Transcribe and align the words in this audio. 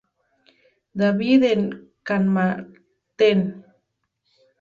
David 1.01 1.43
en 1.43 1.63
Carmarthen. 2.07 3.39